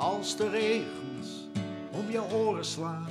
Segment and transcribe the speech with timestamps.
[0.00, 1.48] als de regens
[1.90, 3.06] om je oren slaan.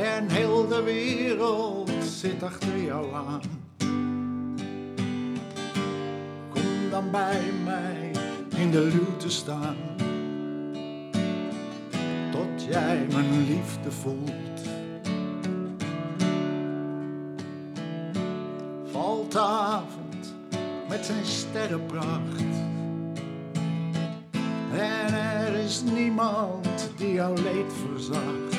[0.00, 3.40] En heel de wereld zit achter jou aan.
[6.48, 8.10] Kom dan bij mij
[8.56, 9.76] in de luw te staan.
[12.30, 14.60] Tot jij mijn liefde voelt.
[18.84, 20.34] Valt avond
[20.88, 22.74] met zijn sterrenpracht.
[25.66, 28.56] Is niemand die jouw leed verzacht.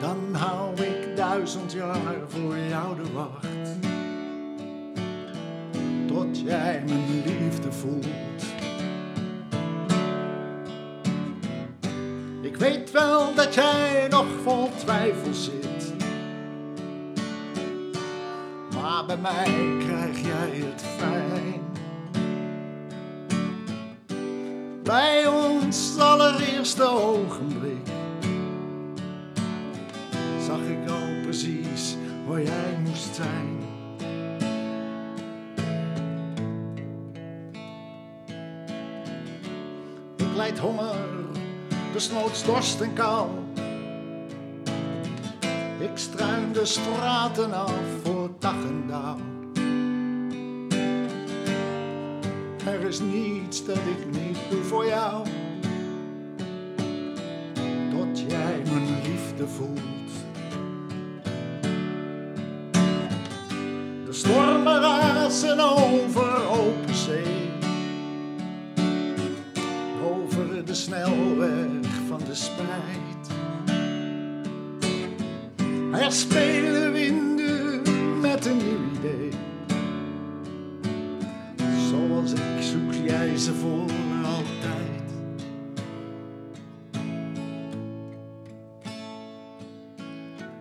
[0.00, 3.78] Dan hou ik duizend jaar voor jou de wacht.
[6.06, 8.06] Tot jij mijn liefde voelt.
[12.40, 15.92] Ik weet wel dat jij nog vol twijfel zit.
[18.74, 21.69] Maar bij mij krijg jij het fijn.
[24.90, 27.86] Bij ons allereerste ogenblik
[30.46, 31.96] zag ik al precies
[32.26, 33.58] waar jij moest zijn.
[40.16, 40.96] Ik leid honger,
[41.92, 43.28] desnoods dorst en kou.
[45.78, 49.39] Ik struin de straten af voor dag en dauw.
[52.66, 55.26] Er is niets dat ik niet doe voor jou.
[57.90, 60.10] Tot jij mijn liefde voelt.
[64.04, 67.50] De stormen razen over open zee.
[70.04, 73.28] Over de snelweg van de spijt.
[75.92, 77.82] Er spelen winden
[78.20, 79.29] met een nieuw idee.
[82.24, 83.90] Zoals ik zoek jij ze voor
[84.24, 85.02] altijd.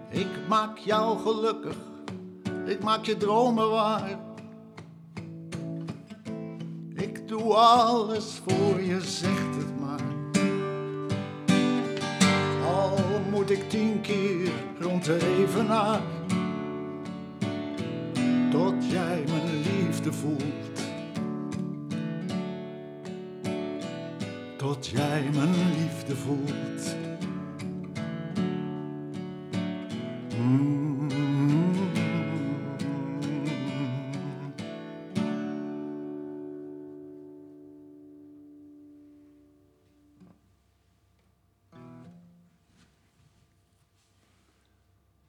[0.10, 1.76] Ik maak jou gelukkig,
[2.66, 4.20] ik maak je dromen waar.
[6.94, 10.02] Ik doe alles voor je, zegt het maar.
[12.66, 12.98] Al
[13.32, 16.02] moet ik tien keer rond de evenaar.
[18.52, 20.79] Tot jij mijn liefde voelt.
[24.60, 26.99] Tot jij mijn liefde voelt.